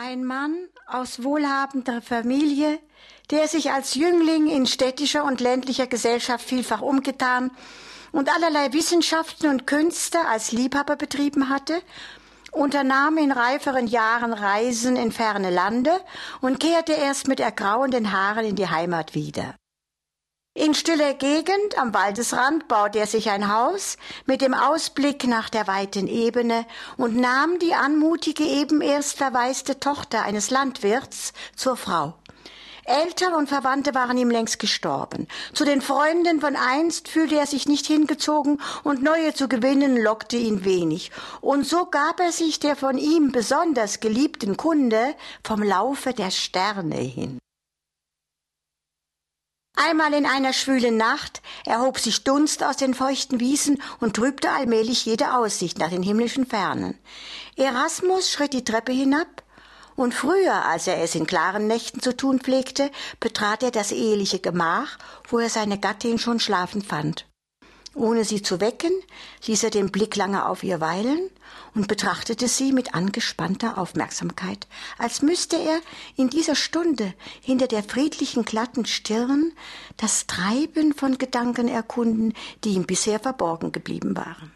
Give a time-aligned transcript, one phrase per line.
[0.00, 0.54] Ein Mann
[0.86, 2.78] aus wohlhabender Familie,
[3.32, 7.50] der sich als Jüngling in städtischer und ländlicher Gesellschaft vielfach umgetan
[8.12, 11.82] und allerlei Wissenschaften und Künste als Liebhaber betrieben hatte,
[12.52, 15.90] unternahm in reiferen Jahren Reisen in ferne Lande
[16.40, 19.56] und kehrte erst mit ergrauenden Haaren in die Heimat wieder.
[20.58, 23.96] In stiller Gegend am Waldesrand baute er sich ein Haus
[24.26, 26.66] mit dem Ausblick nach der weiten Ebene
[26.96, 32.14] und nahm die anmutige eben erst verwaiste Tochter eines Landwirts zur Frau.
[32.84, 35.28] Eltern und Verwandte waren ihm längst gestorben.
[35.52, 40.38] Zu den Freunden von einst fühlte er sich nicht hingezogen und neue zu gewinnen lockte
[40.38, 41.12] ihn wenig.
[41.40, 45.14] Und so gab er sich der von ihm besonders geliebten Kunde
[45.44, 47.38] vom Laufe der Sterne hin.
[49.80, 55.04] Einmal in einer schwülen Nacht erhob sich Dunst aus den feuchten Wiesen und trübte allmählich
[55.06, 56.98] jede Aussicht nach den himmlischen Fernen.
[57.54, 59.44] Erasmus schritt die Treppe hinab,
[59.94, 64.40] und früher, als er es in klaren Nächten zu tun pflegte, betrat er das eheliche
[64.40, 64.98] Gemach,
[65.28, 67.26] wo er seine Gattin schon schlafend fand.
[67.98, 68.92] Ohne sie zu wecken,
[69.44, 71.18] ließ er den Blick lange auf ihr weilen
[71.74, 74.68] und betrachtete sie mit angespannter Aufmerksamkeit,
[74.98, 75.80] als müsste er
[76.14, 79.52] in dieser Stunde hinter der friedlichen glatten Stirn
[79.96, 84.52] das Treiben von Gedanken erkunden, die ihm bisher verborgen geblieben waren.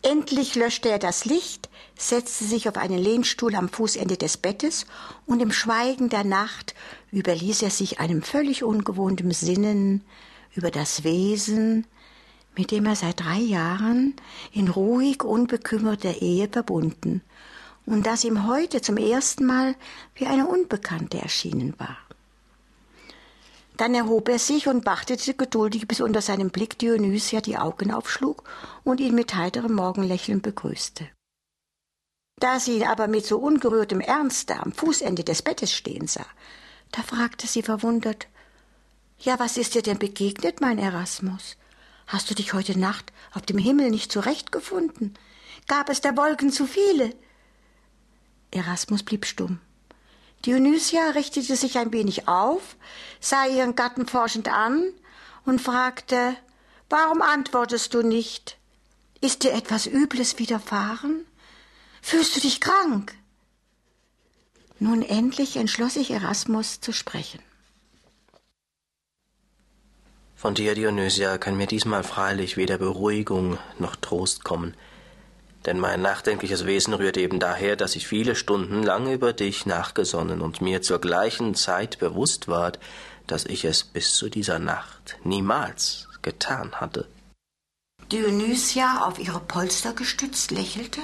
[0.00, 4.86] Endlich löschte er das Licht, setzte sich auf einen Lehnstuhl am Fußende des Bettes
[5.26, 6.74] und im Schweigen der Nacht
[7.12, 10.02] überließ er sich einem völlig ungewohnten Sinnen
[10.54, 11.84] über das Wesen,
[12.56, 14.14] mit dem er seit drei Jahren
[14.52, 17.22] in ruhig unbekümmerter Ehe verbunden
[17.86, 19.74] und das ihm heute zum ersten Mal
[20.14, 21.96] wie eine Unbekannte erschienen war.
[23.78, 28.42] Dann erhob er sich und wartete geduldig, bis unter seinem Blick Dionysia die Augen aufschlug
[28.82, 31.08] und ihn mit heiterem Morgenlächeln begrüßte.
[32.40, 36.26] Da sie ihn aber mit so ungerührtem Ernste am Fußende des Bettes stehen sah,
[36.90, 38.26] da fragte sie verwundert
[39.20, 41.56] Ja, was ist dir denn begegnet, mein Erasmus?
[42.08, 45.12] Hast du dich heute Nacht auf dem Himmel nicht zurechtgefunden?
[45.66, 47.14] Gab es der Wolken zu viele?
[48.50, 49.60] Erasmus blieb stumm.
[50.46, 52.76] Dionysia richtete sich ein wenig auf,
[53.20, 54.90] sah ihren Gatten forschend an
[55.44, 56.34] und fragte
[56.88, 58.56] Warum antwortest du nicht?
[59.20, 61.26] Ist dir etwas Übles widerfahren?
[62.00, 63.14] Fühlst du dich krank?
[64.78, 67.42] Nun endlich entschloss sich Erasmus zu sprechen.
[70.38, 74.74] Von dir, Dionysia, kann mir diesmal freilich weder Beruhigung noch Trost kommen,
[75.66, 80.40] denn mein nachdenkliches Wesen rührt eben daher, dass ich viele Stunden lang über dich nachgesonnen
[80.40, 82.78] und mir zur gleichen Zeit bewusst ward,
[83.26, 87.08] dass ich es bis zu dieser Nacht niemals getan hatte.
[88.12, 91.00] Dionysia auf ihre Polster gestützt lächelte.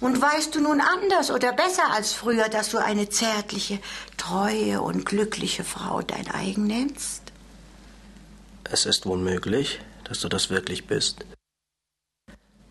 [0.00, 3.78] Und weißt du nun anders oder besser als früher, dass du eine zärtliche,
[4.18, 7.32] treue und glückliche Frau dein eigen nennst?
[8.70, 11.24] Es ist wohl möglich, dass du das wirklich bist.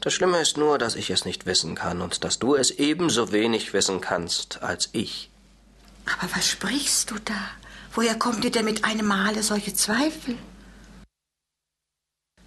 [0.02, 3.32] Das Schlimme ist nur, dass ich es nicht wissen kann und dass du es ebenso
[3.32, 5.30] wenig wissen kannst als ich.
[6.06, 7.50] Aber was sprichst du da?
[7.94, 10.38] Woher kommt dir denn mit einem Male solche Zweifel?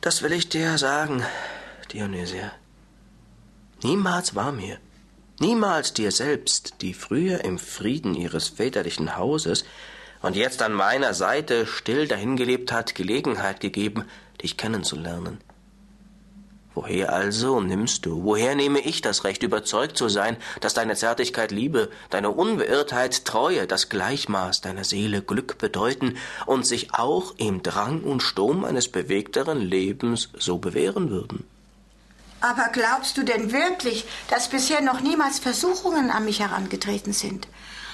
[0.00, 1.24] Das will ich dir sagen,
[1.92, 2.52] Dionysia.
[3.82, 4.78] Niemals war mir,
[5.40, 9.64] niemals dir selbst, die früher im Frieden ihres väterlichen Hauses
[10.22, 14.04] und jetzt an meiner Seite still dahingelebt hat, Gelegenheit gegeben,
[14.42, 15.38] dich kennenzulernen.
[16.80, 21.50] Woher also nimmst du, woher nehme ich das Recht, überzeugt zu sein, dass deine Zärtlichkeit
[21.50, 28.02] Liebe, deine Unbeirrtheit Treue, das Gleichmaß deiner Seele Glück bedeuten und sich auch im Drang
[28.02, 31.44] und Sturm eines bewegteren Lebens so bewähren würden?
[32.40, 37.48] Aber glaubst du denn wirklich, dass bisher noch niemals Versuchungen an mich herangetreten sind?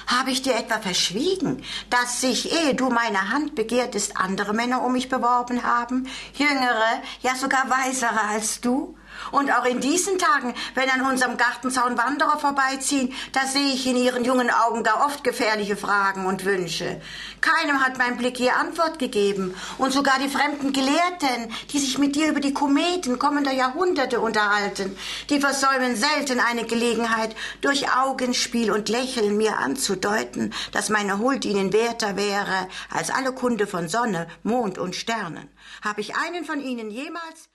[0.06, 4.92] Habe ich dir etwa verschwiegen, dass sich, ehe du meine Hand begehrtest, andere Männer um
[4.92, 6.08] mich beworben haben?
[6.34, 8.96] Jüngere, ja sogar weisere als du?
[9.30, 13.96] Und auch in diesen Tagen, wenn an unserem Gartenzaun Wanderer vorbeiziehen, da sehe ich in
[13.96, 17.00] ihren jungen Augen gar oft gefährliche Fragen und Wünsche.
[17.40, 19.54] Keinem hat mein Blick je Antwort gegeben.
[19.78, 24.96] Und sogar die fremden Gelehrten, die sich mit dir über die Kometen kommender Jahrhunderte unterhalten,
[25.30, 31.72] die versäumen selten eine Gelegenheit, durch Augenspiel und Lächeln mir anzudeuten, dass meine Huld ihnen
[31.72, 35.48] werter wäre als alle Kunde von Sonne, Mond und Sternen.
[35.82, 37.48] Habe ich einen von ihnen jemals